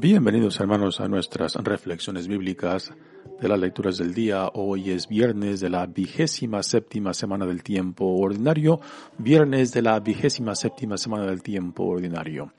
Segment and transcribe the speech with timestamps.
[0.00, 2.90] Bienvenidos hermanos a nuestras reflexiones bíblicas
[3.38, 4.48] de las lecturas del día.
[4.54, 8.80] Hoy es viernes de la vigésima séptima semana del tiempo ordinario,
[9.18, 12.54] viernes de la vigésima séptima semana del tiempo ordinario.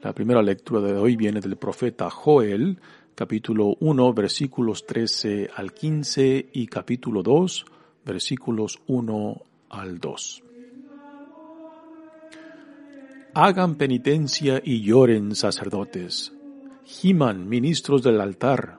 [0.00, 2.80] La primera lectura de hoy viene del profeta Joel,
[3.14, 7.66] capítulo 1, versículos 13 al 15 y capítulo 2,
[8.06, 10.42] versículos 1 al 2.
[13.34, 16.32] Hagan penitencia y lloren sacerdotes
[16.88, 18.78] giman ministros del altar,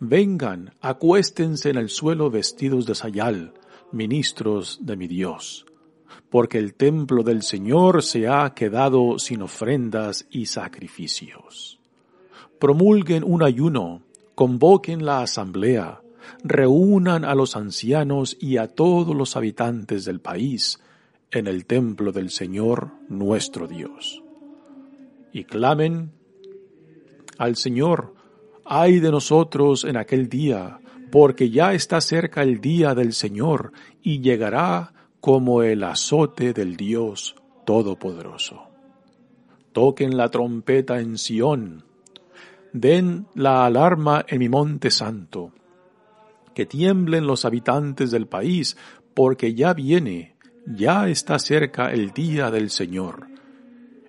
[0.00, 3.52] vengan, acuéstense en el suelo vestidos de sayal,
[3.92, 5.66] ministros de mi Dios,
[6.30, 11.78] porque el templo del Señor se ha quedado sin ofrendas y sacrificios.
[12.58, 16.00] Promulguen un ayuno, convoquen la asamblea,
[16.42, 20.80] reúnan a los ancianos y a todos los habitantes del país
[21.30, 24.22] en el templo del Señor nuestro Dios.
[25.30, 26.19] Y clamen
[27.40, 28.12] al Señor,
[28.66, 30.78] ay de nosotros en aquel día,
[31.10, 37.34] porque ya está cerca el día del Señor y llegará como el azote del Dios
[37.64, 38.68] Todopoderoso.
[39.72, 41.86] Toquen la trompeta en Sión,
[42.74, 45.52] den la alarma en mi monte santo,
[46.54, 48.76] que tiemblen los habitantes del país,
[49.14, 53.28] porque ya viene, ya está cerca el día del Señor.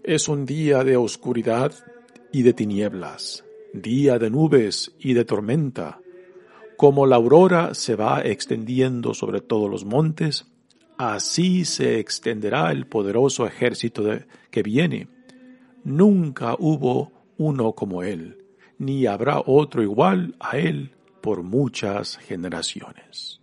[0.04, 1.72] Es un día de oscuridad
[2.32, 3.44] y de tinieblas,
[3.74, 6.00] día de nubes y de tormenta.
[6.78, 10.48] Como la aurora se va extendiendo sobre todos los montes,
[10.98, 14.04] así se extenderá el poderoso ejército
[14.50, 15.08] que viene.
[15.84, 18.38] Nunca hubo uno como él,
[18.78, 23.40] ni habrá otro igual a él por muchas generaciones.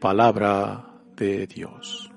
[0.00, 2.09] Palabra de Dios.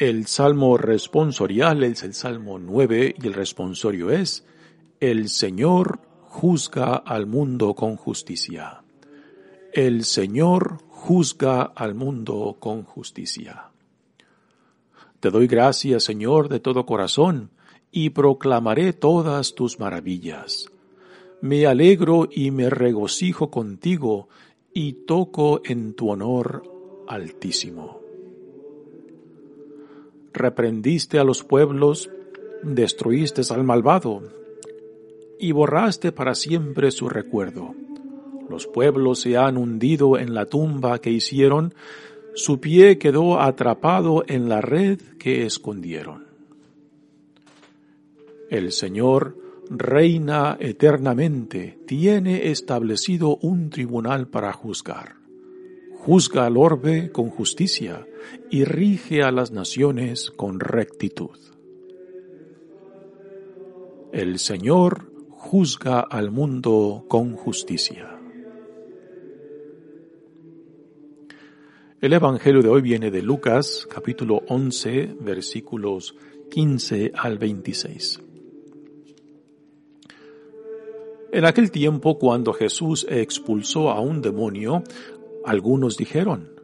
[0.00, 4.46] El salmo responsorial es el salmo 9 y el responsorio es,
[4.98, 8.82] El Señor juzga al mundo con justicia.
[9.74, 13.72] El Señor juzga al mundo con justicia.
[15.20, 17.50] Te doy gracias, Señor, de todo corazón,
[17.92, 20.70] y proclamaré todas tus maravillas.
[21.42, 24.30] Me alegro y me regocijo contigo,
[24.72, 26.62] y toco en tu honor
[27.06, 27.99] altísimo
[30.32, 32.10] reprendiste a los pueblos,
[32.62, 34.22] destruiste al malvado
[35.38, 37.74] y borraste para siempre su recuerdo.
[38.48, 41.74] Los pueblos se han hundido en la tumba que hicieron,
[42.34, 46.26] su pie quedó atrapado en la red que escondieron.
[48.50, 49.36] El Señor
[49.70, 55.19] reina eternamente, tiene establecido un tribunal para juzgar
[56.04, 58.06] juzga al orbe con justicia
[58.50, 61.38] y rige a las naciones con rectitud.
[64.12, 68.18] El Señor juzga al mundo con justicia.
[72.00, 76.16] El Evangelio de hoy viene de Lucas capítulo 11 versículos
[76.50, 78.22] 15 al 26.
[81.32, 84.82] En aquel tiempo, cuando Jesús expulsó a un demonio,
[85.50, 86.60] algunos dijeron,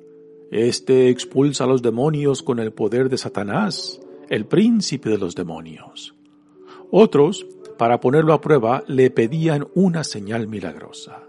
[0.51, 6.15] Este expulsa a los demonios con el poder de Satanás, el príncipe de los demonios.
[6.93, 7.47] Otros,
[7.77, 11.25] para ponerlo a prueba, le pedían una señal milagrosa.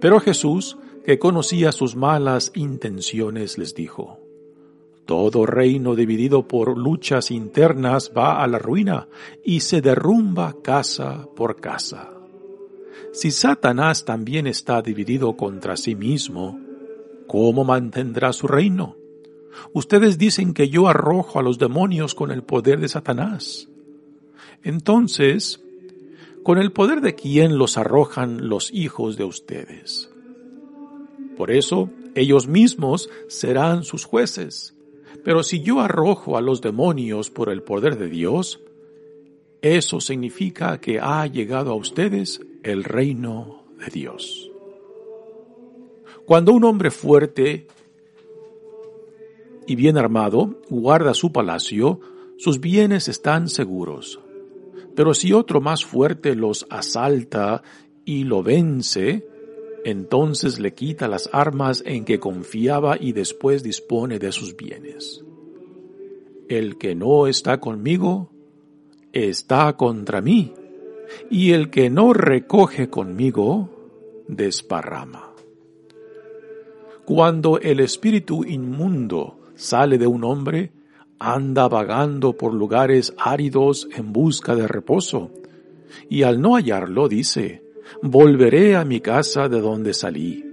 [0.00, 4.18] Pero Jesús, que conocía sus malas intenciones, les dijo,
[5.04, 9.08] Todo reino dividido por luchas internas va a la ruina
[9.44, 12.17] y se derrumba casa por casa.
[13.12, 16.58] Si Satanás también está dividido contra sí mismo,
[17.26, 18.96] ¿cómo mantendrá su reino?
[19.72, 23.68] Ustedes dicen que yo arrojo a los demonios con el poder de Satanás.
[24.62, 25.62] Entonces,
[26.42, 30.10] ¿con el poder de quién los arrojan los hijos de ustedes?
[31.36, 34.74] Por eso, ellos mismos serán sus jueces.
[35.24, 38.60] Pero si yo arrojo a los demonios por el poder de Dios,
[39.62, 44.50] eso significa que ha llegado a ustedes el reino de Dios.
[46.26, 47.66] Cuando un hombre fuerte
[49.66, 52.00] y bien armado guarda su palacio,
[52.36, 54.20] sus bienes están seguros.
[54.94, 57.62] Pero si otro más fuerte los asalta
[58.04, 59.26] y lo vence,
[59.84, 65.24] entonces le quita las armas en que confiaba y después dispone de sus bienes.
[66.48, 68.30] El que no está conmigo,
[69.12, 70.52] está contra mí,
[71.30, 73.70] y el que no recoge conmigo,
[74.28, 75.30] desparrama.
[77.04, 80.72] Cuando el espíritu inmundo sale de un hombre,
[81.18, 85.30] anda vagando por lugares áridos en busca de reposo,
[86.08, 87.62] y al no hallarlo dice,
[88.02, 90.44] volveré a mi casa de donde salí,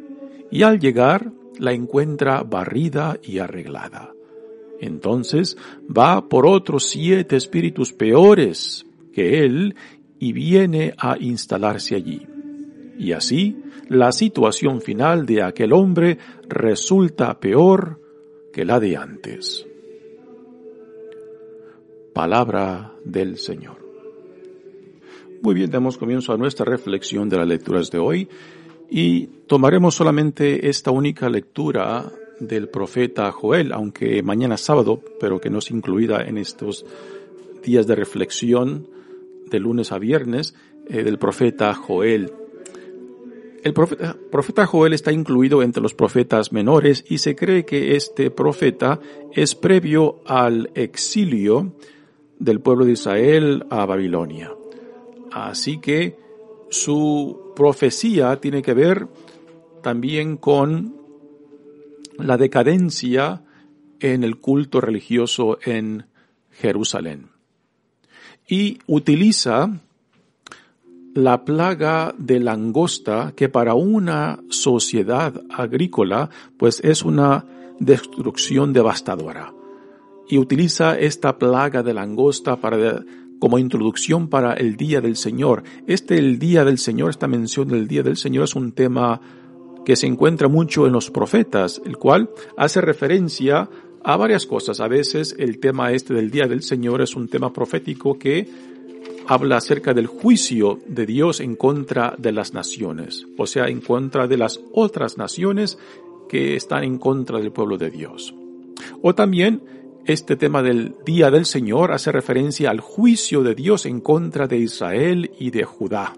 [0.49, 4.14] y al llegar la encuentra barrida y arreglada.
[4.79, 9.75] Entonces va por otros siete espíritus peores que él
[10.19, 12.25] y viene a instalarse allí.
[12.97, 13.57] Y así
[13.89, 16.17] la situación final de aquel hombre
[16.47, 18.01] resulta peor
[18.53, 19.67] que la de antes.
[22.13, 23.85] Palabra del Señor.
[25.41, 28.29] Muy bien, damos comienzo a nuestra reflexión de las lecturas de hoy
[28.89, 35.59] y tomaremos solamente esta única lectura del profeta Joel, aunque mañana sábado, pero que no
[35.59, 36.85] es incluida en estos
[37.63, 38.87] días de reflexión
[39.49, 40.55] de lunes a viernes,
[40.87, 42.31] eh, del profeta Joel.
[43.63, 48.29] El profeta, profeta Joel está incluido entre los profetas menores y se cree que este
[48.29, 48.99] profeta
[49.33, 51.73] es previo al exilio
[52.37, 54.51] del pueblo de Israel a Babilonia.
[55.31, 56.17] Así que
[56.69, 59.07] su profecía tiene que ver
[59.81, 61.04] también con
[62.17, 63.41] la decadencia
[63.99, 66.05] en el culto religioso en
[66.51, 67.29] Jerusalén.
[68.47, 69.79] Y utiliza
[71.13, 77.45] la plaga de langosta que para una sociedad agrícola pues es una
[77.79, 79.53] destrucción devastadora.
[80.27, 83.03] Y utiliza esta plaga de langosta para
[83.39, 85.63] como introducción para el Día del Señor.
[85.87, 89.21] Este el Día del Señor, esta mención del Día del Señor es un tema
[89.85, 93.69] que se encuentra mucho en los profetas, el cual hace referencia
[94.03, 94.79] a varias cosas.
[94.81, 98.47] A veces el tema este del Día del Señor es un tema profético que
[99.27, 104.27] habla acerca del juicio de Dios en contra de las naciones, o sea, en contra
[104.27, 105.79] de las otras naciones
[106.29, 108.35] que están en contra del pueblo de Dios.
[109.01, 109.63] O también
[110.05, 114.57] este tema del Día del Señor hace referencia al juicio de Dios en contra de
[114.57, 116.13] Israel y de Judá,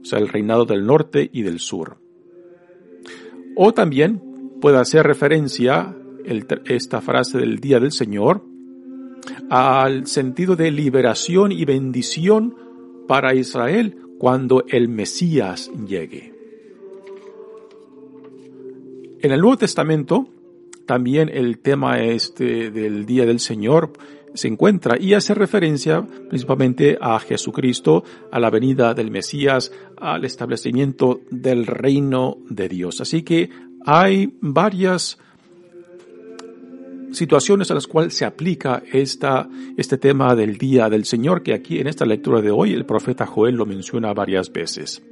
[0.00, 2.05] o sea, el reinado del norte y del sur.
[3.56, 4.20] O también
[4.60, 5.96] puede hacer referencia
[6.66, 8.44] esta frase del día del Señor
[9.48, 12.54] al sentido de liberación y bendición
[13.08, 16.34] para Israel cuando el Mesías llegue.
[19.20, 20.28] En el Nuevo Testamento
[20.84, 23.92] también el tema este del día del Señor
[24.36, 31.20] se encuentra y hace referencia principalmente a Jesucristo, a la venida del Mesías, al establecimiento
[31.30, 33.00] del reino de Dios.
[33.00, 33.50] Así que
[33.84, 35.18] hay varias
[37.12, 41.78] situaciones a las cuales se aplica esta, este tema del día del Señor, que aquí
[41.78, 45.02] en esta lectura de hoy el profeta Joel lo menciona varias veces.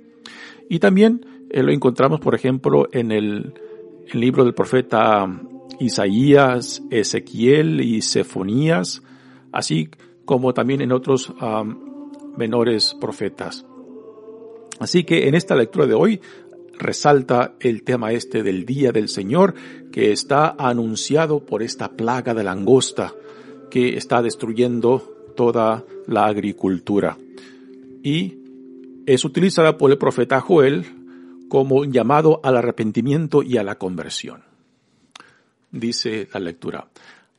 [0.68, 3.54] Y también eh, lo encontramos, por ejemplo, en el,
[4.12, 5.26] el libro del profeta
[5.80, 9.02] Isaías, Ezequiel y Sefonías,
[9.54, 9.88] así
[10.24, 11.32] como también en otros
[12.36, 13.64] menores profetas.
[14.80, 16.20] Así que en esta lectura de hoy
[16.78, 19.54] resalta el tema este del día del Señor
[19.92, 23.14] que está anunciado por esta plaga de langosta
[23.70, 27.16] que está destruyendo toda la agricultura.
[28.02, 28.38] Y
[29.06, 30.84] es utilizada por el profeta Joel
[31.48, 34.42] como llamado al arrepentimiento y a la conversión.
[35.70, 36.88] Dice la lectura,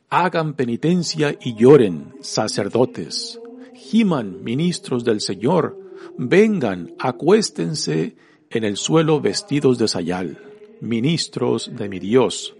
[0.08, 3.40] hagan penitencia y lloren, sacerdotes,
[3.74, 5.78] giman, ministros del Señor,
[6.16, 8.16] vengan, acuéstense
[8.50, 10.38] en el suelo vestidos de sayal,
[10.80, 12.54] ministros de mi Dios,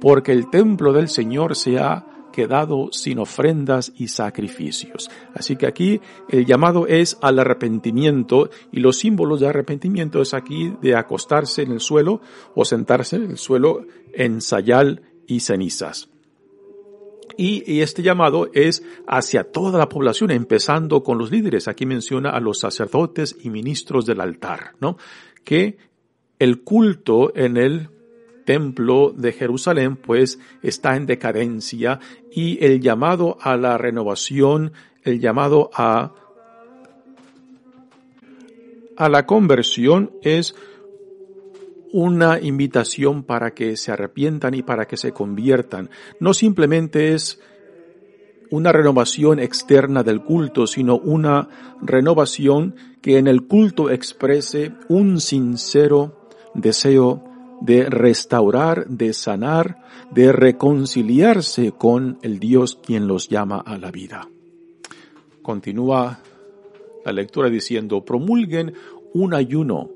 [0.00, 5.10] porque el templo del Señor se ha quedado sin ofrendas y sacrificios.
[5.34, 10.72] Así que aquí el llamado es al arrepentimiento y los símbolos de arrepentimiento es aquí
[10.80, 12.20] de acostarse en el suelo
[12.54, 16.09] o sentarse en el suelo en sayal y cenizas.
[17.42, 21.68] Y, este llamado es hacia toda la población, empezando con los líderes.
[21.68, 24.98] Aquí menciona a los sacerdotes y ministros del altar, ¿no?
[25.42, 25.78] Que
[26.38, 27.88] el culto en el
[28.44, 31.98] templo de Jerusalén pues está en decadencia
[32.30, 36.12] y el llamado a la renovación, el llamado a
[38.98, 40.54] a la conversión es
[41.92, 45.90] una invitación para que se arrepientan y para que se conviertan.
[46.18, 47.40] No simplemente es
[48.50, 51.48] una renovación externa del culto, sino una
[51.80, 57.24] renovación que en el culto exprese un sincero deseo
[57.60, 64.28] de restaurar, de sanar, de reconciliarse con el Dios quien los llama a la vida.
[65.42, 66.20] Continúa
[67.04, 68.74] la lectura diciendo, promulguen
[69.14, 69.90] un ayuno,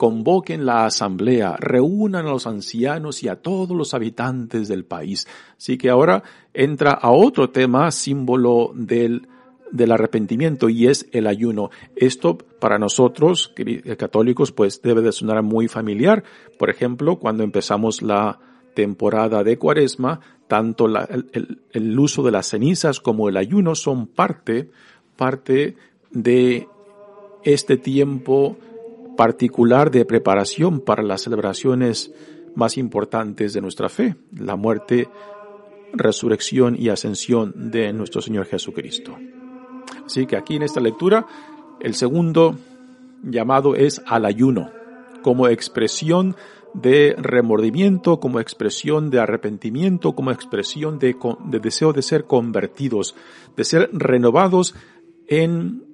[0.00, 5.28] convoquen la asamblea, reúnan a los ancianos y a todos los habitantes del país.
[5.58, 6.22] Así que ahora
[6.54, 9.28] entra a otro tema, símbolo del
[9.70, 11.68] del arrepentimiento y es el ayuno.
[11.96, 13.52] Esto para nosotros
[13.98, 16.24] católicos pues debe de sonar muy familiar.
[16.58, 18.40] Por ejemplo, cuando empezamos la
[18.72, 24.70] temporada de cuaresma, tanto el, el, uso de las cenizas como el ayuno son parte,
[25.16, 25.76] parte
[26.10, 26.66] de
[27.44, 28.56] este tiempo
[29.20, 32.10] particular de preparación para las celebraciones
[32.54, 35.10] más importantes de nuestra fe, la muerte,
[35.92, 39.18] resurrección y ascensión de nuestro Señor Jesucristo.
[40.06, 41.26] Así que aquí en esta lectura,
[41.80, 42.56] el segundo
[43.22, 44.70] llamado es al ayuno,
[45.20, 46.34] como expresión
[46.72, 51.14] de remordimiento, como expresión de arrepentimiento, como expresión de,
[51.60, 53.14] deseo de ser convertidos,
[53.54, 54.74] de ser renovados
[55.26, 55.84] en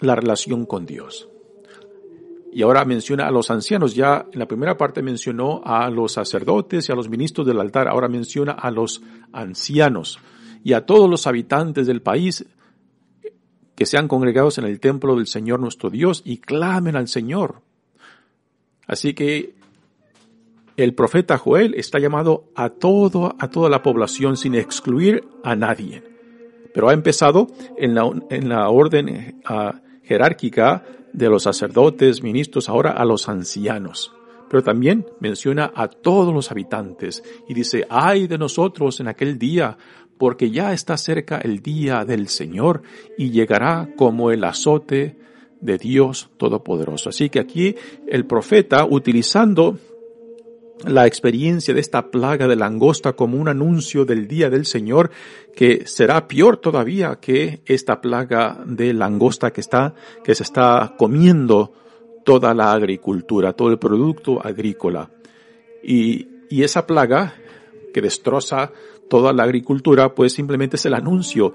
[0.00, 1.28] la relación con Dios.
[2.56, 3.94] Y ahora menciona a los ancianos.
[3.94, 7.86] Ya en la primera parte mencionó a los sacerdotes y a los ministros del altar.
[7.86, 10.18] Ahora menciona a los ancianos
[10.64, 12.46] y a todos los habitantes del país
[13.74, 17.60] que sean congregados en el templo del Señor nuestro Dios y clamen al Señor.
[18.86, 19.54] Así que
[20.78, 26.02] el profeta Joel está llamado a todo, a toda la población sin excluir a nadie.
[26.72, 30.84] Pero ha empezado en la, en la orden ah, jerárquica
[31.16, 34.12] de los sacerdotes, ministros, ahora a los ancianos.
[34.48, 39.76] Pero también menciona a todos los habitantes y dice, ay de nosotros en aquel día,
[40.18, 42.82] porque ya está cerca el día del Señor
[43.18, 45.18] y llegará como el azote
[45.60, 47.08] de Dios Todopoderoso.
[47.08, 47.74] Así que aquí
[48.06, 49.78] el profeta, utilizando
[50.84, 55.10] la experiencia de esta plaga de langosta como un anuncio del día del Señor,
[55.54, 61.72] que será peor todavía que esta plaga de langosta que está, que se está comiendo
[62.24, 65.10] toda la agricultura, todo el producto agrícola.
[65.82, 67.34] Y, y esa plaga
[67.94, 68.72] que destroza
[69.08, 71.54] toda la agricultura, pues simplemente es el anuncio.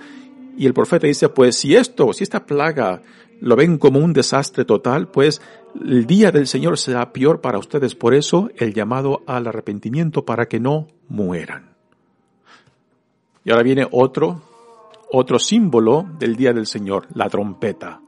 [0.58, 3.02] Y el profeta dice, pues si esto, si esta plaga
[3.40, 5.42] lo ven como un desastre total, pues
[5.84, 7.96] el día del Señor será peor para ustedes.
[7.96, 11.72] Por eso el llamado al arrepentimiento para que no mueran.
[13.44, 14.42] Y ahora viene otro,
[15.12, 18.02] otro símbolo del día del Señor, la trompeta.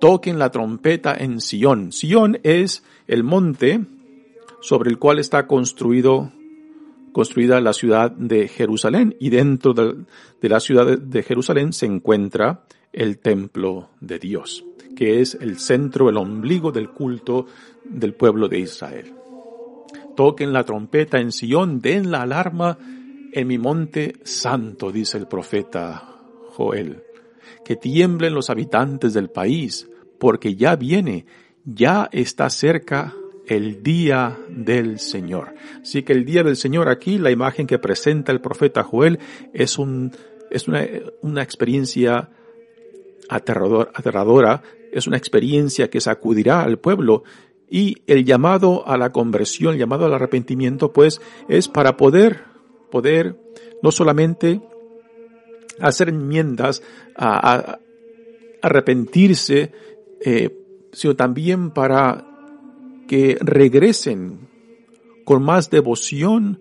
[0.00, 1.92] Toquen la trompeta en Sión.
[1.92, 3.84] Sión es el monte
[4.60, 6.32] sobre el cual está construido
[7.12, 10.04] construida la ciudad de Jerusalén y dentro de,
[10.48, 14.64] la ciudad de Jerusalén se encuentra el templo de Dios,
[14.96, 17.46] que es el centro, el ombligo del culto
[17.84, 19.14] del pueblo de Israel.
[20.16, 22.78] Toquen la trompeta en Sion, den la alarma
[23.32, 27.02] en mi monte santo, dice el profeta Joel.
[27.64, 29.88] Que tiemblen los habitantes del país,
[30.18, 31.26] porque ya viene,
[31.64, 33.14] ya está cerca
[33.56, 35.54] el día del Señor.
[35.80, 39.18] Así que el día del Señor aquí, la imagen que presenta el profeta Joel
[39.52, 40.12] es un,
[40.50, 40.86] es una,
[41.22, 42.30] una experiencia
[43.28, 47.24] aterrador, aterradora, es una experiencia que sacudirá al pueblo
[47.70, 52.44] y el llamado a la conversión, el llamado al arrepentimiento, pues es para poder,
[52.90, 53.36] poder
[53.82, 54.60] no solamente
[55.80, 56.82] hacer enmiendas,
[57.16, 57.78] a,
[58.60, 59.72] arrepentirse,
[60.20, 60.56] eh,
[60.92, 62.31] sino también para
[63.12, 64.48] que regresen
[65.26, 66.60] con más devoción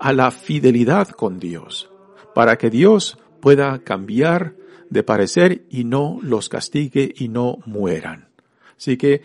[0.00, 1.90] a la fidelidad con Dios,
[2.34, 4.54] para que Dios pueda cambiar
[4.88, 8.30] de parecer y no los castigue y no mueran.
[8.74, 9.20] Así que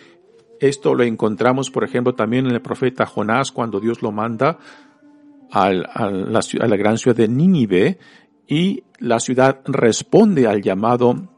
[0.60, 4.60] esto lo encontramos, por ejemplo, también en el profeta Jonás cuando Dios lo manda
[5.50, 7.98] a la, gran ciudad de Nínive
[8.46, 11.30] y la ciudad responde al llamado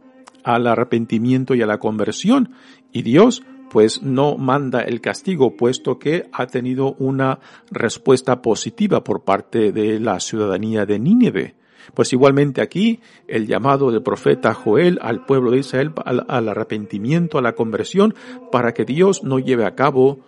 [0.44, 2.56] al arrepentimiento y a la conversión
[2.92, 7.40] y Dios pues no manda el castigo, puesto que ha tenido una
[7.72, 11.56] respuesta positiva por parte de la ciudadanía de Nínive.
[11.94, 17.38] Pues igualmente aquí el llamado del profeta Joel al pueblo de Israel al, al, arrepentimiento,
[17.38, 18.14] a la conversión,
[18.52, 20.20] para que Dios no lleve a cabo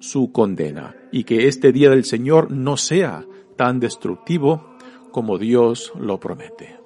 [0.00, 3.24] su condena y que este día del Señor no sea
[3.56, 4.76] tan destructivo
[5.10, 6.78] como Dios lo promete.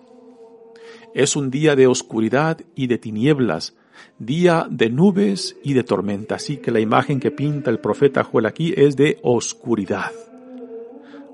[1.15, 3.77] Es un día de oscuridad y de tinieblas,
[4.19, 6.37] día de nubes y de tormenta.
[6.37, 10.13] Así que la imagen que pinta el profeta Joel aquí es de oscuridad.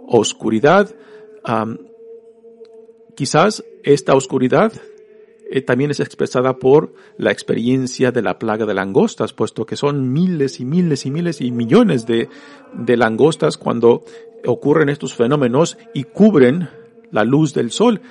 [0.07, 0.95] Oscuridad
[3.19, 4.73] Quizás esta oscuridad
[5.51, 10.13] eh, también es expresada por la experiencia de la plaga de langostas, puesto que son
[10.13, 12.29] miles y miles y miles y millones de,
[12.75, 14.05] de langostas cuando
[14.47, 16.69] ocurren estos fenómenos y cubren
[17.11, 18.03] la luz del sol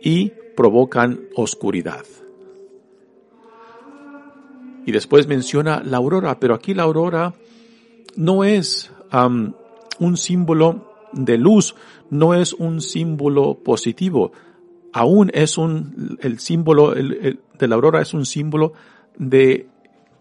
[0.00, 2.04] y provocan oscuridad.
[4.88, 7.34] Y después menciona la aurora, pero aquí la aurora
[8.16, 11.74] no es un símbolo de luz,
[12.08, 14.32] no es un símbolo positivo,
[14.94, 18.72] aún es un, el símbolo de la aurora es un símbolo
[19.18, 19.66] de,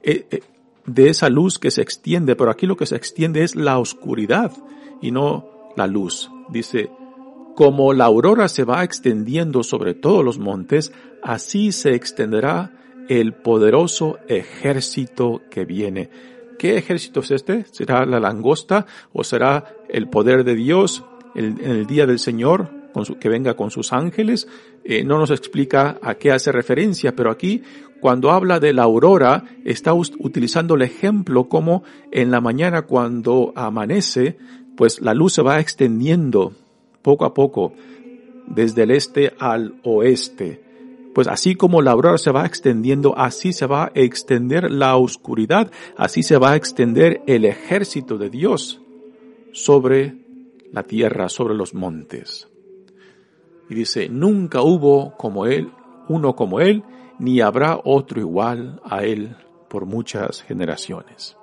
[0.04, 0.42] eh, eh,
[0.86, 4.52] de esa luz que se extiende, pero aquí lo que se extiende es la oscuridad
[5.02, 5.48] y no
[5.78, 6.30] la luz.
[6.50, 6.90] Dice,
[7.56, 10.92] como la aurora se va extendiendo sobre todos los montes,
[11.24, 12.74] así se extenderá
[13.10, 16.10] el poderoso ejército que viene.
[16.58, 17.66] ¿Qué ejército es este?
[17.72, 21.04] ¿Será la langosta o será el poder de Dios
[21.36, 22.72] en el día del Señor
[23.20, 24.48] que venga con sus ángeles?
[24.84, 27.62] Eh, no nos explica a qué hace referencia, pero aquí
[28.00, 34.38] cuando habla de la aurora está utilizando el ejemplo como en la mañana cuando amanece,
[34.76, 36.54] pues la luz se va extendiendo
[37.02, 37.74] poco a poco
[38.48, 40.67] desde el este al oeste
[41.18, 45.72] pues así como la aurora se va extendiendo, así se va a extender la oscuridad,
[45.98, 48.80] así se va a extender el ejército de Dios
[49.52, 50.16] sobre
[50.72, 52.50] la tierra, sobre los montes.
[53.68, 55.72] Y dice, nunca hubo como él,
[56.08, 56.84] uno como él,
[57.18, 59.38] ni habrá otro igual a él
[59.72, 61.36] por muchas generaciones.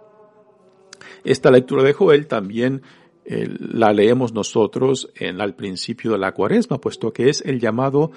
[1.24, 2.82] Esta lectura de Joel también
[3.24, 8.12] eh, la leemos nosotros en, al principio de la cuaresma, puesto que es el llamado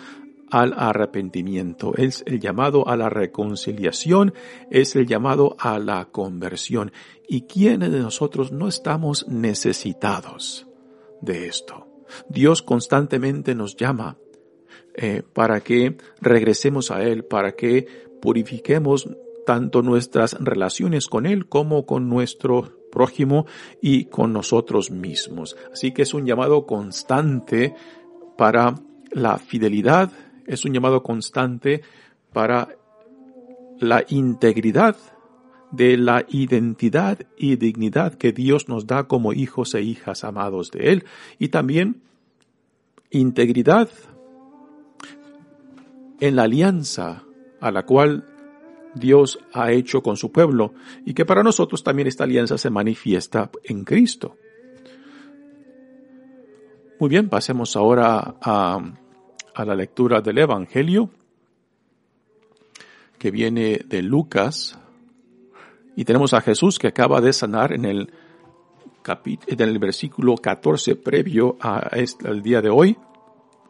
[0.49, 4.33] al arrepentimiento, es el llamado a la reconciliación,
[4.69, 6.91] es el llamado a la conversión.
[7.27, 10.67] ¿Y quiénes de nosotros no estamos necesitados
[11.21, 11.87] de esto?
[12.29, 14.17] Dios constantemente nos llama
[14.95, 17.85] eh, para que regresemos a Él, para que
[18.21, 19.09] purifiquemos
[19.45, 23.45] tanto nuestras relaciones con Él como con nuestro prójimo
[23.81, 25.55] y con nosotros mismos.
[25.71, 27.75] Así que es un llamado constante
[28.37, 28.75] para
[29.11, 30.11] la fidelidad
[30.47, 31.81] es un llamado constante
[32.33, 32.69] para
[33.79, 34.95] la integridad
[35.71, 40.91] de la identidad y dignidad que Dios nos da como hijos e hijas amados de
[40.91, 41.05] Él.
[41.37, 42.01] Y también
[43.11, 43.89] integridad
[46.19, 47.23] en la alianza
[47.59, 48.25] a la cual
[48.95, 50.73] Dios ha hecho con su pueblo
[51.05, 54.35] y que para nosotros también esta alianza se manifiesta en Cristo.
[56.99, 58.79] Muy bien, pasemos ahora a
[59.57, 61.09] a la lectura del Evangelio
[63.17, 64.77] que viene de Lucas
[65.95, 68.13] y tenemos a Jesús que acaba de sanar en el,
[69.47, 72.97] en el versículo 14 previo a este, al día de hoy,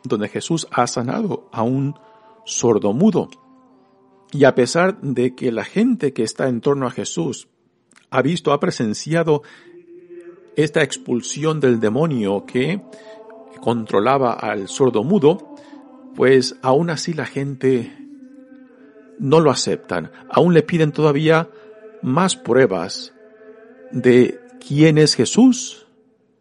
[0.04, 1.96] donde Jesús ha sanado a un
[2.44, 3.30] sordomudo.
[4.34, 7.48] Y a pesar de que la gente que está en torno a Jesús
[8.10, 9.44] ha visto, ha presenciado
[10.58, 12.82] esta expulsión del demonio que
[13.62, 15.56] controlaba al sordomudo,
[16.18, 17.96] pues aún así la gente
[19.20, 20.12] no lo aceptan.
[20.32, 21.48] Aún le piden todavía
[22.02, 23.14] más pruebas
[23.92, 25.86] de quién es Jesús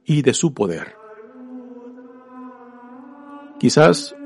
[0.06, 0.94] y de su poder.
[3.60, 4.16] Quizás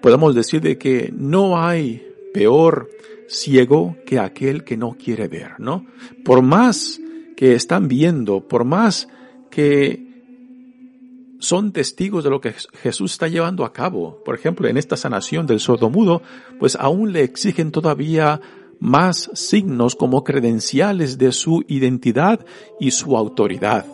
[0.00, 2.88] podamos decir de que no hay peor
[3.28, 5.84] ciego que aquel que no quiere ver, ¿no?
[6.24, 6.98] Por más
[7.36, 9.06] que están viendo, por más
[9.50, 10.07] que
[11.38, 14.22] son testigos de lo que Jesús está llevando a cabo.
[14.24, 16.22] Por ejemplo, en esta sanación del sordomudo,
[16.58, 18.40] pues aún le exigen todavía
[18.80, 22.44] más signos como credenciales de su identidad
[22.80, 23.86] y su autoridad.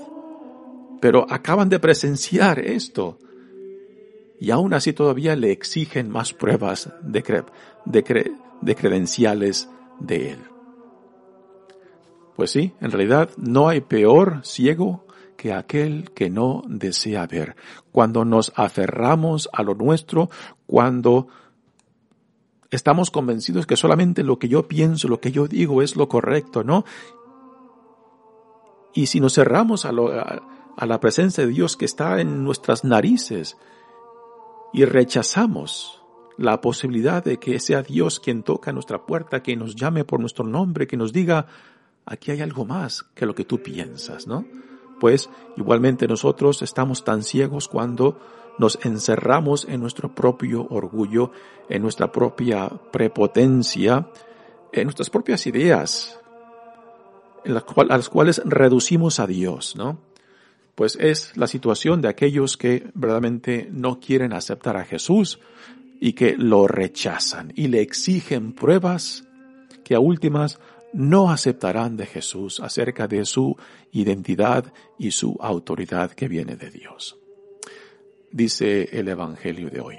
[1.01, 3.19] Pero acaban de presenciar esto.
[4.41, 7.45] Y aún así todavía le exigen más pruebas de,
[8.63, 9.69] de credenciales
[10.01, 10.39] de él.
[12.37, 15.04] Pues sí, en realidad no hay peor ciego
[15.45, 17.55] que aquel que no desea ver.
[17.93, 20.31] Cuando nos aferramos a lo nuestro,
[20.67, 21.29] cuando
[22.71, 26.65] estamos convencidos que solamente lo que yo pienso, lo que yo digo es lo correcto,
[26.65, 26.87] ¿no?
[28.95, 33.59] Y si nos cerramos a, la presencia de Dios que está en nuestras narices
[34.73, 36.01] y rechazamos
[36.39, 40.47] la posibilidad de que sea Dios quien toca nuestra puerta, que nos llame por nuestro
[40.47, 41.49] nombre, que nos diga,
[42.07, 44.47] aquí hay algo más que lo que tú piensas, ¿no?
[45.05, 48.19] Pues igualmente nosotros estamos tan ciegos cuando
[48.59, 51.31] nos encerramos en nuestro propio orgullo,
[51.69, 54.09] en nuestra propia prepotencia,
[54.73, 56.19] en nuestras propias ideas,
[57.45, 59.99] en a las cuales reducimos a Dios, ¿no?
[60.75, 65.39] pues es la situación de aquellos que verdaderamente no quieren aceptar a Jesús
[66.01, 69.25] y que lo rechazan y le exigen pruebas
[69.85, 70.61] que a últimas
[70.95, 73.57] no aceptarán de Jesús acerca de su
[73.93, 77.19] identidad y su autoridad que viene de Dios.
[78.31, 79.97] Dice el Evangelio de hoy.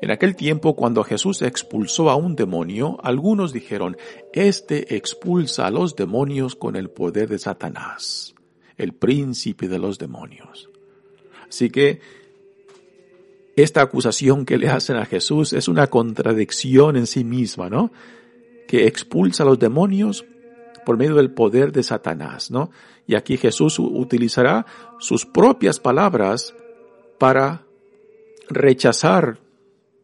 [0.00, 3.96] En aquel tiempo, cuando Jesús expulsó a un demonio, algunos dijeron,
[4.32, 8.34] Este expulsa a los demonios con el poder de Satanás,
[8.76, 10.68] el príncipe de los demonios.
[11.48, 12.00] Así que
[13.56, 17.90] esta acusación que le hacen a Jesús es una contradicción en sí misma, ¿no?
[18.68, 20.24] Que expulsa a los demonios
[20.86, 22.70] por medio del poder de Satanás, ¿no?
[23.06, 24.64] Y aquí Jesús utilizará
[24.98, 26.54] sus propias palabras
[27.18, 27.66] para
[28.48, 29.38] rechazar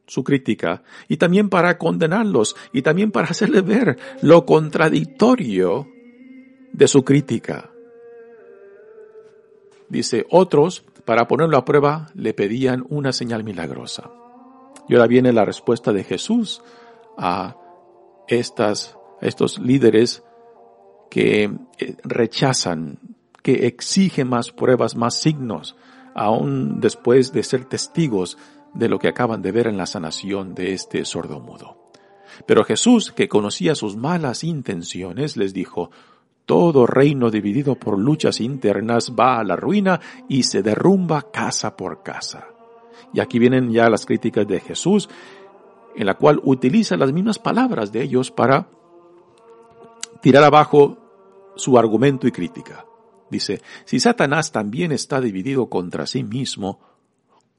[0.07, 5.89] su crítica y también para condenarlos y también para hacerle ver lo contradictorio
[6.73, 7.71] de su crítica.
[9.89, 14.11] Dice, otros, para ponerlo a prueba, le pedían una señal milagrosa.
[14.89, 16.63] Y ahora viene la respuesta de Jesús
[17.17, 17.57] a
[18.29, 20.23] estas, estos líderes
[21.11, 21.45] que
[21.79, 22.99] eh, rechazan,
[23.43, 25.77] que exigen más pruebas, más signos,
[26.15, 28.39] aún después de ser testigos
[28.73, 31.91] de lo que acaban de ver en la sanación de este sordo mudo.
[32.47, 35.91] Pero Jesús, que conocía sus malas intenciones, les dijo,
[36.47, 42.03] todo reino dividido por luchas internas va a la ruina y se derrumba casa por
[42.03, 42.49] casa.
[43.13, 45.09] Y aquí vienen ya las críticas de Jesús,
[45.97, 48.69] en la cual utiliza las mismas palabras de ellos para
[50.21, 50.99] tirar abajo
[51.57, 52.85] su argumento y crítica.
[53.31, 56.81] Dice, si Satanás también está dividido contra sí mismo,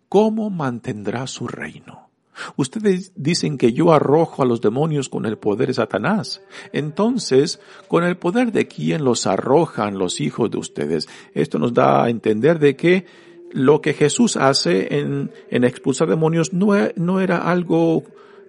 [0.09, 2.09] ¿cómo mantendrá su reino?
[2.57, 6.41] Ustedes dicen que yo arrojo a los demonios con el poder de Satanás.
[6.73, 11.07] Entonces, ¿con el poder de quién los arrojan los hijos de ustedes?
[11.33, 13.05] Esto nos da a entender de que
[13.51, 18.03] lo que Jesús hace en, en expulsar demonios no, e, no era algo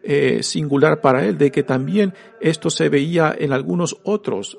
[0.08, 4.56] eh, singular para él, de que también esto se veía en algunos otros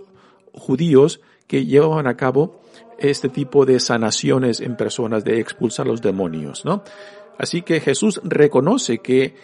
[0.51, 2.59] judíos que llevaban a cabo
[2.99, 6.83] este tipo de sanaciones en personas de expulsar los demonios, ¿no?
[7.37, 9.35] Así que Jesús reconoce que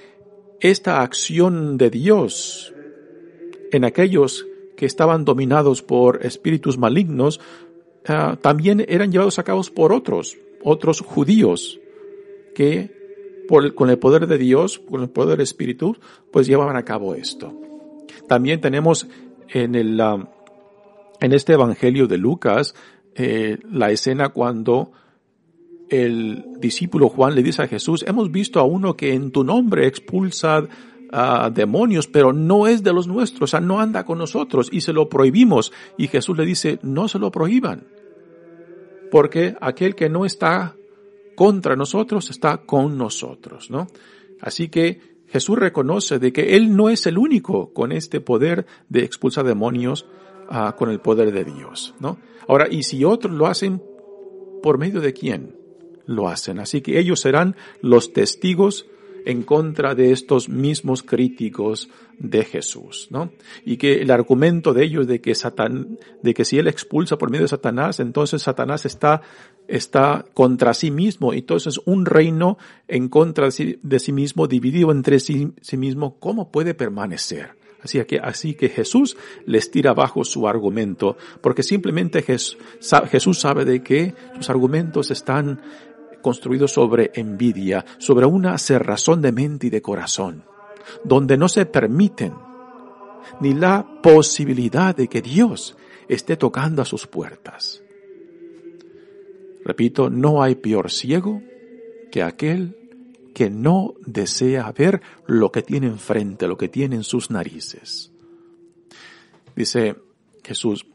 [0.59, 2.73] esta acción de Dios
[3.71, 7.39] en aquellos que estaban dominados por espíritus malignos,
[8.07, 11.79] ah, también eran llevados a cabo por otros, otros judíos,
[12.55, 13.02] que
[13.47, 15.97] con el poder de Dios, con el poder del Espíritu,
[16.31, 17.53] pues llevaban a cabo esto.
[18.27, 19.07] También tenemos
[19.49, 19.99] en el,
[21.19, 22.75] en este Evangelio de Lucas,
[23.15, 24.91] eh, la escena cuando
[25.89, 29.85] el discípulo Juan le dice a Jesús, hemos visto a uno que en tu nombre
[29.85, 30.67] expulsa
[31.11, 34.81] a demonios, pero no es de los nuestros, o sea, no anda con nosotros y
[34.81, 35.71] se lo prohibimos.
[35.97, 37.85] Y Jesús le dice, no se lo prohíban,
[39.11, 40.75] porque aquel que no está
[41.35, 43.87] contra nosotros está con nosotros, ¿no?
[44.41, 49.03] Así que Jesús reconoce de que Él no es el único con este poder de
[49.03, 50.05] expulsar demonios
[50.49, 52.17] ah, con el poder de Dios, ¿no?
[52.47, 53.81] Ahora, ¿y si otros lo hacen
[54.61, 55.63] por medio de quién?
[56.05, 56.59] lo hacen.
[56.59, 58.87] Así que ellos serán los testigos
[59.25, 63.31] en contra de estos mismos críticos de Jesús, ¿no?
[63.65, 67.29] Y que el argumento de ellos de que Satán, de que si él expulsa por
[67.29, 69.21] medio de Satanás, entonces Satanás está,
[69.67, 72.57] está contra sí mismo, entonces un reino
[72.87, 77.63] en contra de sí mismo, dividido entre sí, sí mismo, ¿cómo puede permanecer?
[77.83, 83.83] Así que, así que Jesús les tira abajo su argumento, porque simplemente Jesús sabe de
[83.83, 85.59] que sus argumentos están
[86.23, 90.45] construido sobre envidia, sobre una cerrazón de mente y de corazón,
[91.03, 92.33] donde no se permiten
[93.39, 97.83] ni la posibilidad de que Dios esté tocando a sus puertas.
[99.63, 101.41] Repito, no hay peor ciego
[102.11, 102.75] que aquel
[103.33, 108.11] que no desea ver lo que tiene enfrente, lo que tiene en sus narices.
[109.55, 109.95] Dice
[110.43, 110.85] Jesús,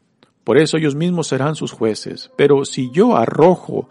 [0.43, 3.89] por eso ellos mismos serán sus jueces, pero si yo arrojo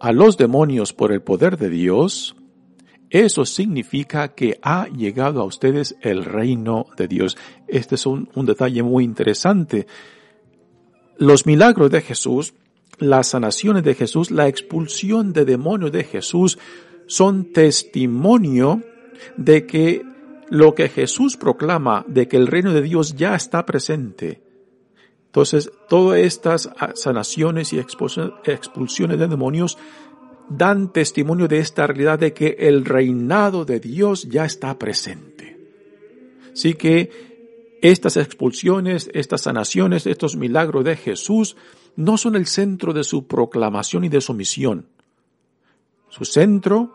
[0.00, 2.34] a los demonios por el poder de Dios,
[3.10, 7.36] eso significa que ha llegado a ustedes el reino de Dios.
[7.68, 9.86] Este es un, detalle muy interesante.
[11.18, 12.54] Los milagros de Jesús,
[12.98, 16.58] las sanaciones de Jesús, la expulsión de demonios de Jesús
[17.06, 18.82] son testimonio
[19.36, 20.02] de que
[20.48, 24.40] lo que Jesús proclama, de que el reino de Dios ya está presente,
[25.30, 29.78] entonces, todas estas sanaciones y expulsiones de demonios
[30.48, 35.56] dan testimonio de esta realidad de que el reinado de Dios ya está presente.
[36.52, 37.10] Así que
[37.82, 41.56] Estas expulsiones, estas sanaciones, estos milagros de Jesús
[41.96, 44.86] no son el centro de su proclamación y de su misión.
[46.10, 46.94] Su centro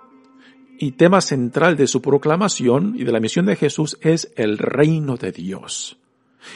[0.78, 5.17] y tema central de su proclamación y de la misión de Jesús es el reino
[5.17, 5.98] de Dios.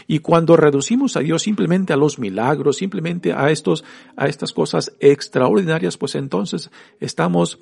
[0.07, 3.83] Y cuando reducimos a Dios simplemente a los milagros, simplemente a estos,
[4.15, 7.59] a estas cosas extraordinarias, pues entonces estamos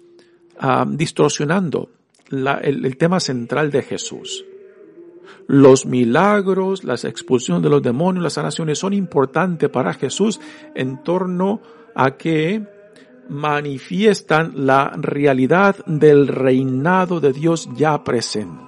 [0.60, 1.90] ah, distorsionando
[2.30, 4.46] el, tema central de Jesús.
[5.48, 10.40] Los milagros, las expulsiones de los demonios, las sanaciones son importantes para Jesús
[10.76, 11.62] en torno
[11.96, 12.64] a que
[13.30, 18.67] manifiestan la realidad del reinado de Dios ya presente.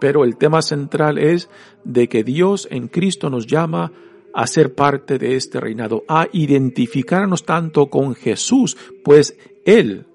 [0.00, 1.48] Pero el tema central es
[1.84, 3.92] de que Dios en Cristo nos llama
[4.34, 10.06] a ser parte de este reinado, a identificarnos tanto con Jesús, pues Él,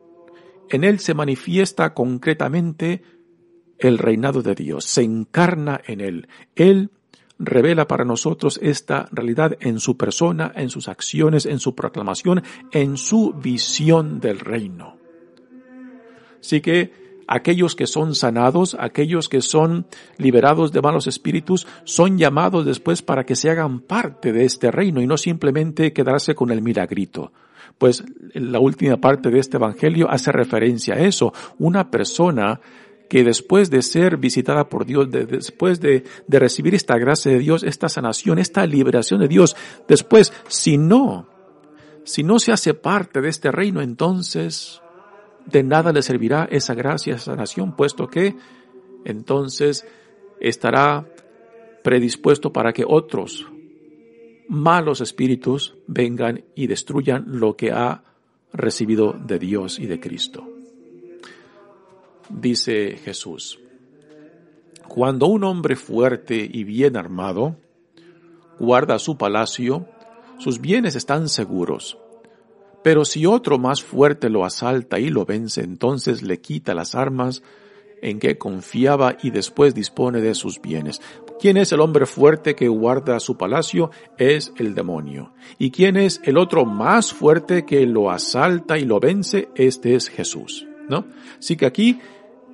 [0.70, 3.04] en Él se manifiesta concretamente
[3.78, 6.28] el reinado de Dios, se encarna en Él.
[6.56, 6.92] Él
[7.40, 12.98] revela para nosotros esta realidad en su persona, en sus acciones, en su proclamación, en
[12.98, 14.98] su visión del reino.
[16.40, 19.86] Así que aquellos que son sanados, aquellos que son
[20.18, 25.02] liberados de malos espíritus, son llamados después para que se hagan parte de este reino
[25.02, 27.32] y no simplemente quedarse con el milagrito.
[27.78, 31.34] Pues la última parte de este evangelio hace referencia a eso.
[31.58, 32.60] Una persona
[33.10, 37.64] que después de ser visitada por Dios, después de, de recibir esta gracia de Dios,
[37.64, 39.56] esta sanación, esta liberación de Dios,
[39.88, 41.28] después, si no,
[42.06, 44.83] si no se hace parte de este reino, entonces
[45.46, 48.36] de nada le servirá esa gracia, esa sanación, puesto que
[49.06, 49.86] entonces
[50.40, 51.06] estará
[51.84, 53.48] predispuesto para que otros
[54.48, 58.04] malos espíritus vengan y destruyan lo que ha
[58.54, 60.48] recibido de Dios y de Cristo.
[62.30, 63.60] Dice Jesús,
[64.88, 67.58] cuando un hombre fuerte y bien armado
[68.60, 69.88] guarda su palacio,
[70.38, 71.98] sus bienes están seguros
[72.84, 77.42] pero si otro más fuerte lo asalta y lo vence, entonces le quita las armas
[78.02, 81.02] en que confiaba y después dispone de sus bienes.
[81.40, 83.92] ¿Quién es el hombre fuerte que guarda su palacio?
[84.18, 85.34] Es el demonio.
[85.58, 89.48] ¿Y quién es el otro más fuerte que lo asalta y lo vence?
[89.56, 91.06] Este es Jesús, ¿no?
[91.40, 92.00] Así que aquí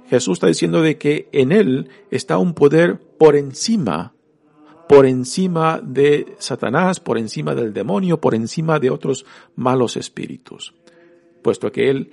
[0.07, 4.13] Jesús está diciendo de que en él está un poder por encima
[4.89, 9.23] por encima de Satanás, por encima del demonio, por encima de otros
[9.55, 10.73] malos espíritus,
[11.43, 12.09] puesto que Él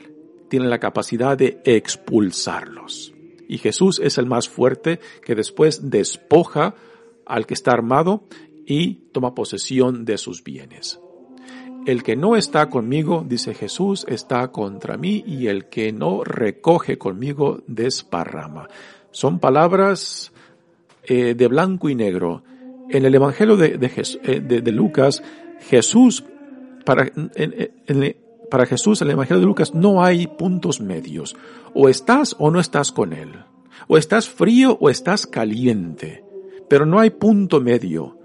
[0.51, 3.15] tiene la capacidad de expulsarlos.
[3.49, 6.75] Y Jesús es el más fuerte que después despoja
[7.25, 8.25] al que está armado
[8.67, 11.01] y toma posesión de sus bienes.
[11.87, 16.99] El que no está conmigo, dice Jesús, está contra mí y el que no recoge
[16.99, 18.69] conmigo desparrama.
[19.12, 20.31] Son palabras
[21.05, 22.43] eh, de blanco y negro
[22.90, 23.79] en el Evangelio de,
[24.22, 25.22] eh, de, Lucas,
[25.68, 26.25] Jesús,
[26.85, 27.11] para,
[28.51, 31.37] para Jesús, en el Evangelio de Lucas, no hay puntos medios.
[31.75, 33.33] O estás o no estás con Él.
[33.88, 36.25] O estás frío o estás caliente.
[36.68, 38.18] Pero no hay punto medio.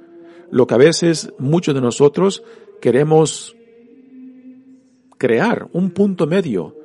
[0.49, 2.43] Lo que a veces muchos de nosotros
[2.81, 3.55] queremos
[5.17, 6.75] crear, un punto medio.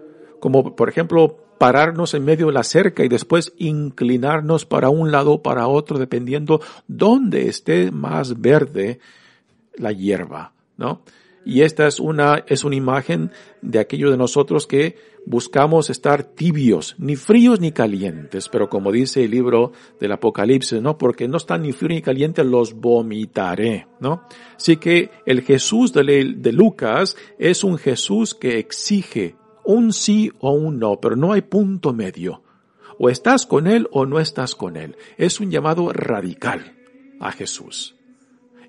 [0.40, 5.32] Como por ejemplo pararnos en medio de la cerca y después inclinarnos para un lado
[5.32, 9.00] o para otro dependiendo dónde esté más verde
[9.76, 11.02] la hierba, ¿no?
[11.44, 13.30] Y esta es una, es una imagen
[13.62, 19.24] de aquello de nosotros que buscamos estar tibios, ni fríos ni calientes, pero como dice
[19.24, 20.98] el libro del Apocalipsis, ¿no?
[20.98, 24.22] Porque no están ni fríos ni calientes, los vomitaré, ¿no?
[24.56, 29.36] Así que el Jesús de, de Lucas es un Jesús que exige
[29.66, 32.42] un sí o un no, pero no hay punto medio.
[32.98, 34.96] O estás con Él o no estás con Él.
[35.18, 36.74] Es un llamado radical
[37.20, 37.96] a Jesús.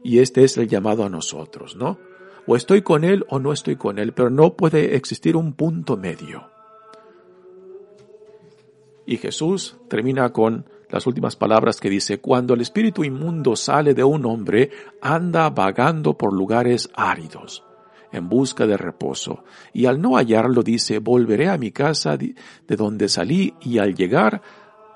[0.03, 1.97] Y este es el llamado a nosotros, ¿no?
[2.45, 5.97] O estoy con Él o no estoy con Él, pero no puede existir un punto
[5.97, 6.49] medio.
[9.05, 14.03] Y Jesús termina con las últimas palabras que dice, cuando el espíritu inmundo sale de
[14.03, 17.66] un hombre, anda vagando por lugares áridos
[18.17, 22.35] en busca de reposo, y al no hallarlo dice, volveré a mi casa de
[22.67, 24.41] donde salí, y al llegar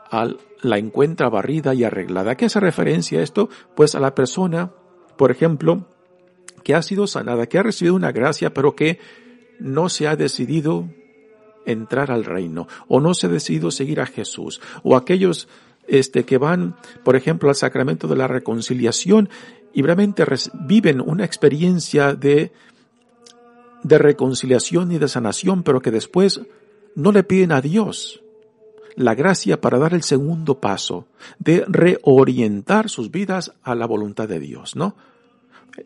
[0.10, 2.32] al, la encuentra barrida y arreglada.
[2.32, 3.50] ¿A qué hace referencia esto?
[3.76, 4.72] Pues a la persona,
[5.18, 5.88] por ejemplo,
[6.64, 9.00] que ha sido sanada, que ha recibido una gracia, pero que
[9.60, 10.90] no se ha decidido
[11.66, 15.48] entrar al reino, o no se ha decidido seguir a Jesús, o aquellos
[15.88, 19.30] este, que van, por ejemplo, al sacramento de la reconciliación
[19.74, 20.26] y realmente
[20.66, 22.52] viven una experiencia de
[23.84, 26.42] de reconciliación y de sanación, pero que después
[26.96, 28.22] no le piden a Dios
[28.96, 31.08] la gracia para dar el segundo paso,
[31.40, 34.96] de reorientar sus vidas a la voluntad de Dios, ¿no?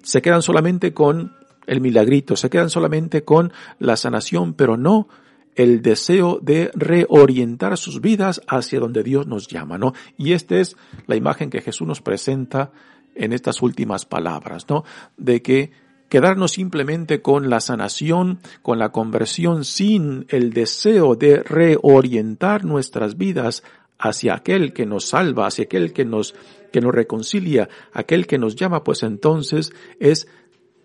[0.02, 1.34] Se quedan solamente con
[1.68, 5.08] el milagrito, se quedan solamente con la sanación, pero no
[5.56, 9.94] el deseo de reorientar sus vidas hacia donde Dios nos llama, ¿no?
[10.18, 10.76] Y esta es
[11.08, 12.72] la imagen que Jesús nos presenta
[13.16, 14.84] en estas últimas palabras, ¿no?
[15.18, 15.72] De que
[16.10, 23.64] quedarnos simplemente con la sanación, con la conversión, sin el deseo de reorientar nuestras vidas
[23.98, 26.36] hacia aquel que nos salva, hacia aquel que nos,
[26.72, 30.28] que nos reconcilia, aquel que nos llama, pues entonces es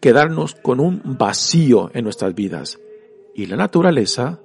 [0.00, 2.78] quedarnos con un vacío en nuestras vidas.
[3.34, 4.40] Y la naturaleza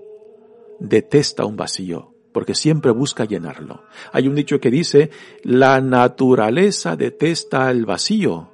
[0.80, 3.84] detesta un vacío, porque siempre busca llenarlo.
[4.12, 5.10] Hay un dicho que dice,
[5.44, 8.50] la naturaleza detesta el vacío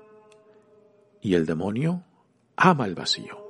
[1.21, 2.03] y el demonio
[2.55, 3.41] ama el vacío.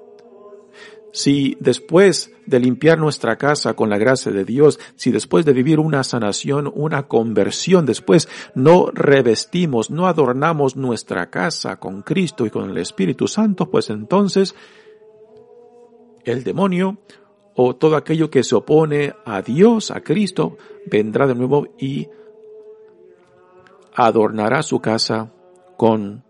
[1.14, 5.80] Si después de limpiar nuestra casa con la gracia de Dios, si después de vivir
[5.80, 12.70] una sanación, una conversión, después no revestimos, no adornamos nuestra casa con Cristo y con
[12.70, 14.56] el Espíritu Santo, pues entonces
[16.24, 17.00] el demonio
[17.56, 20.58] o todo aquello que se opone a Dios, a Cristo,
[20.90, 22.08] vendrá de nuevo y
[23.94, 25.34] adornará su casa
[25.76, 26.24] con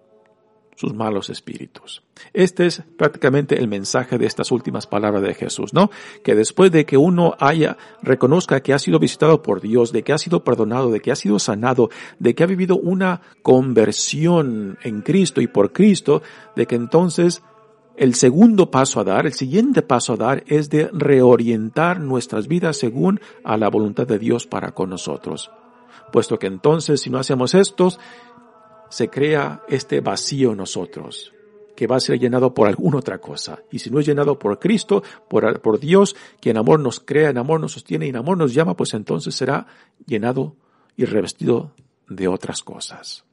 [0.81, 2.01] sus malos espíritus.
[2.33, 5.91] Este es prácticamente el mensaje de estas últimas palabras de Jesús, ¿no?
[6.23, 10.11] Que después de que uno haya, reconozca que ha sido visitado por Dios, de que
[10.11, 15.01] ha sido perdonado, de que ha sido sanado, de que ha vivido una conversión en
[15.03, 16.23] Cristo y por Cristo,
[16.55, 17.43] de que entonces
[17.95, 22.77] el segundo paso a dar, el siguiente paso a dar es de reorientar nuestras vidas
[22.77, 25.51] según a la voluntad de Dios para con nosotros.
[26.11, 27.89] Puesto que entonces si no hacemos esto,
[28.91, 31.33] se crea este vacío en nosotros,
[31.75, 33.63] que va a ser llenado por alguna otra cosa.
[33.71, 37.59] Y si no es llenado por Cristo, por, Dios, quien amor nos crea, en amor
[37.59, 39.65] nos sostiene y en amor nos llama, pues entonces será
[40.05, 40.55] llenado
[40.95, 41.73] y revestido
[42.07, 43.23] de otras cosas.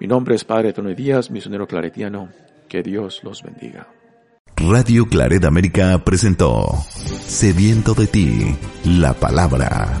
[0.00, 2.30] Mi nombre es Padre Tony Díaz, misionero claretiano.
[2.68, 3.88] Que Dios los bendiga.
[4.56, 6.66] Radio Claret América presentó
[7.26, 10.00] Sediento de ti, la palabra.